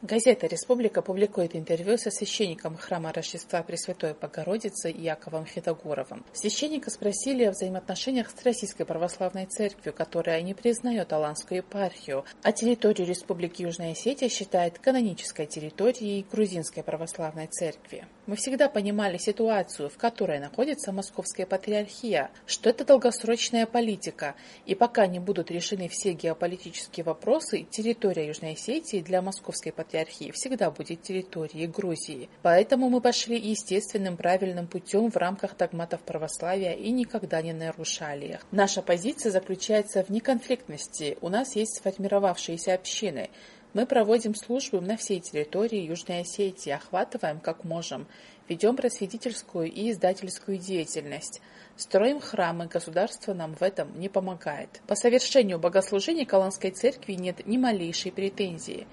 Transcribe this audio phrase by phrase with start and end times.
[0.00, 6.24] Газета «Республика» публикует интервью со священником храма Рождества Пресвятой Богородицы Яковом Хитогуровым.
[6.32, 13.08] Священника спросили о взаимоотношениях с Российской Православной Церковью, которая не признает Аланскую епархию, а территорию
[13.08, 18.06] Республики Южная Осетия считает канонической территорией Грузинской Православной Церкви.
[18.26, 25.08] Мы всегда понимали ситуацию, в которой находится Московская Патриархия, что это долгосрочная политика, и пока
[25.08, 31.02] не будут решены все геополитические вопросы, территория Южной Осетии для Московской Патриархии патриархии всегда будет
[31.02, 32.28] территорией Грузии.
[32.42, 38.46] Поэтому мы пошли естественным правильным путем в рамках догматов православия и никогда не нарушали их.
[38.50, 41.16] Наша позиция заключается в неконфликтности.
[41.22, 43.30] У нас есть сформировавшиеся общины.
[43.72, 48.06] Мы проводим службы на всей территории Южной Осетии, охватываем как можем,
[48.48, 51.40] ведем просветительскую и издательскую деятельность.
[51.76, 54.80] Строим храмы, государство нам в этом не помогает.
[54.86, 58.86] По совершению богослужений Каланской церкви нет ни малейшей претензии.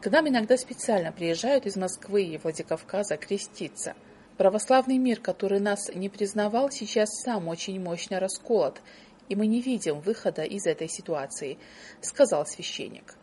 [0.00, 3.94] К нам иногда специально приезжают из Москвы и Владикавказа креститься.
[4.36, 8.82] Православный мир, который нас не признавал, сейчас сам очень мощно расколот,
[9.28, 11.58] и мы не видим выхода из этой ситуации,
[12.02, 13.16] сказал священник.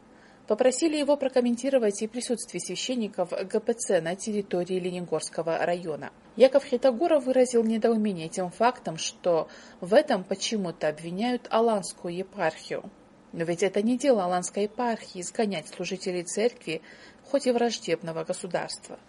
[0.48, 6.12] Попросили его прокомментировать и присутствие священников ГПЦ на территории Лениногорского района.
[6.36, 9.48] Яков Хитогоров выразил недоумение тем фактом, что
[9.80, 12.90] в этом почему-то обвиняют Аланскую епархию.
[13.34, 16.82] Но ведь это не дело Аланской епархии изгонять служителей церкви,
[17.26, 19.00] хоть и враждебного государства.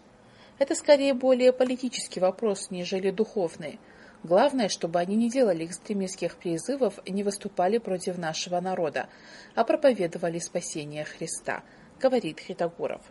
[0.58, 3.78] Это скорее более политический вопрос, нежели духовный.
[4.22, 9.10] Главное, чтобы они не делали экстремистских призывов и не выступали против нашего народа,
[9.54, 11.62] а проповедовали спасение Христа,
[12.00, 13.02] говорит Хитогоров.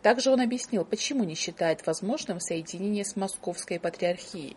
[0.00, 4.56] Также он объяснил, почему не считает возможным соединение с Московской патриархией.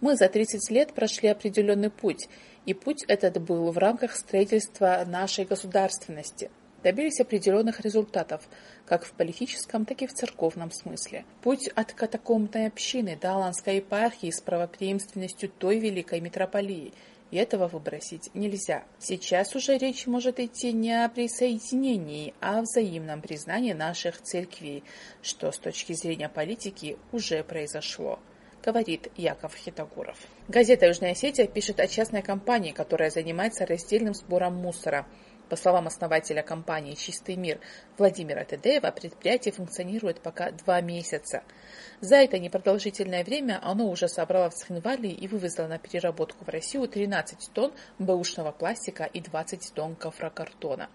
[0.00, 2.28] Мы за 30 лет прошли определенный путь,
[2.66, 6.50] и путь этот был в рамках строительства нашей государственности.
[6.82, 8.48] Добились определенных результатов,
[8.86, 11.26] как в политическом, так и в церковном смысле.
[11.42, 16.92] Путь от катакомбной общины до Аланской епархии с правопреемственностью той великой митрополии–
[17.30, 18.84] и этого выбросить нельзя.
[18.98, 24.82] Сейчас уже речь может идти не о присоединении, а о взаимном признании наших церквей,
[25.22, 28.18] что с точки зрения политики уже произошло
[28.62, 30.16] говорит Яков Хитогуров.
[30.48, 35.06] Газета «Южная Осетия» пишет о частной компании, которая занимается раздельным сбором мусора.
[35.48, 37.58] По словам основателя компании «Чистый мир»
[37.98, 41.42] Владимира Тедеева, предприятие функционирует пока два месяца.
[42.00, 46.86] За это непродолжительное время оно уже собрало в Цхинвале и вывезло на переработку в Россию
[46.86, 50.88] 13 тонн бэушного пластика и 20 тонн гофрокартона.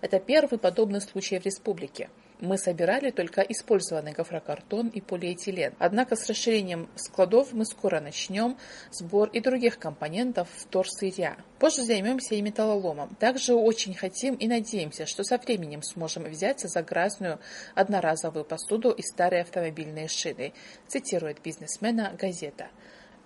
[0.00, 2.08] Это первый подобный случай в республике.
[2.40, 5.74] Мы собирали только использованный гофрокартон и полиэтилен.
[5.78, 8.58] Однако с расширением складов мы скоро начнем
[8.90, 11.36] сбор и других компонентов вторсырья.
[11.58, 13.14] Позже займемся и металлоломом.
[13.18, 17.38] Также очень хотим и надеемся, что со временем сможем взяться за грязную
[17.74, 20.52] одноразовую посуду и старые автомобильные шины,
[20.88, 22.68] цитирует бизнесмена газета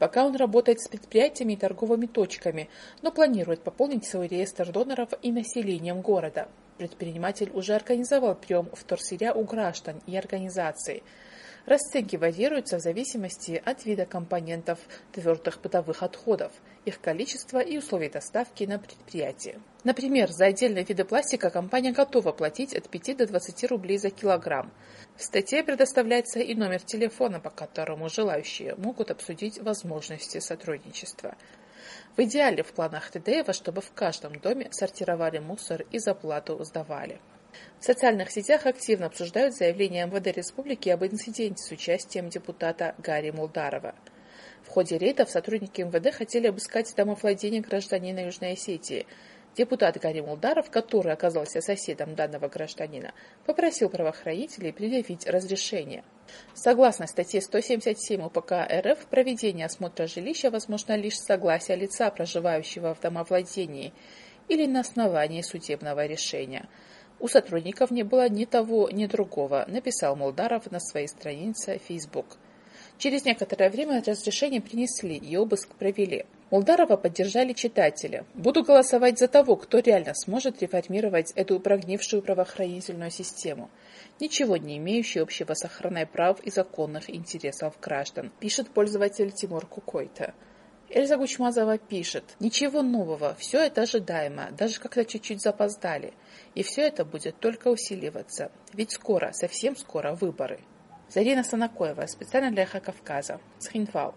[0.00, 2.68] пока он работает с предприятиями и торговыми точками,
[3.02, 6.48] но планирует пополнить свой реестр доноров и населением города.
[6.78, 11.02] Предприниматель уже организовал прием вторсырья у граждан и организаций.
[11.66, 14.78] Расценки варьируются в зависимости от вида компонентов
[15.12, 16.52] твердых бытовых отходов,
[16.84, 19.60] их количества и условий доставки на предприятие.
[19.84, 24.72] Например, за отдельные виды пластика компания готова платить от 5 до 20 рублей за килограмм.
[25.16, 31.36] В статье предоставляется и номер телефона, по которому желающие могут обсудить возможности сотрудничества.
[32.16, 37.20] В идеале в планах Тедеева, чтобы в каждом доме сортировали мусор и заплату сдавали.
[37.80, 43.94] В социальных сетях активно обсуждают заявление МВД республики об инциденте с участием депутата Гарри Мулдарова.
[44.62, 49.06] В ходе рейдов сотрудники МВД хотели обыскать домовладение гражданина Южной Осетии–
[49.56, 53.12] Депутат Гарри Мулдаров, который оказался соседом данного гражданина,
[53.46, 56.04] попросил правоохранителей предъявить разрешение.
[56.54, 63.00] Согласно статье 177 УПК РФ, проведение осмотра жилища возможно лишь с согласия лица, проживающего в
[63.00, 63.92] домовладении,
[64.48, 66.68] или на основании судебного решения.
[67.20, 72.38] У сотрудников не было ни того, ни другого, написал Мулдаров на своей странице Facebook.
[72.96, 76.24] Через некоторое время разрешение принесли и обыск провели.
[76.50, 78.24] Молдарова поддержали читатели.
[78.32, 83.70] Буду голосовать за того, кто реально сможет реформировать эту прогнившую правоохранительную систему,
[84.18, 90.34] ничего не имеющую общего с охраной прав и законных интересов граждан, пишет пользователь Тимур Кукойта.
[90.92, 96.14] Эльза Гучмазова пишет, ничего нового, все это ожидаемо, даже как-то чуть-чуть запоздали.
[96.56, 100.58] И все это будет только усиливаться, ведь скоро, совсем скоро выборы.
[101.08, 104.16] Зарина Санакоева, специально для Эхо Кавказа, Схинвал.